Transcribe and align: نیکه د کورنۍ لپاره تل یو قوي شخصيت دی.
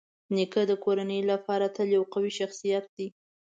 نیکه 0.35 0.61
د 0.67 0.71
کورنۍ 0.83 1.21
لپاره 1.31 1.65
تل 1.75 1.87
یو 1.95 2.03
قوي 2.13 2.31
شخصيت 2.39 2.85
دی. 2.95 3.07